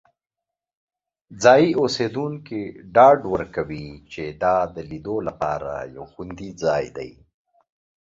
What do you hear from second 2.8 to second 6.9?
ډاډ ورکوي چې دا د لیدو لپاره یو خوندي ځای